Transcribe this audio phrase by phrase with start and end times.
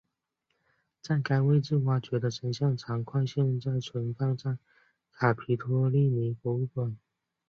[0.99, 4.57] 在该位置挖掘的神像残块现在存放在
[5.11, 6.97] 卡皮托利尼博物馆。